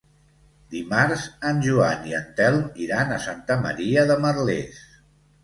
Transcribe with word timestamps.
Dimarts 0.69 1.25
en 1.49 1.59
Joan 1.65 2.07
i 2.13 2.15
en 2.21 2.25
Telm 2.41 2.65
iran 2.87 3.13
a 3.13 3.21
Santa 3.27 3.59
Maria 3.67 4.09
de 4.15 4.19
Merlès. 4.27 4.83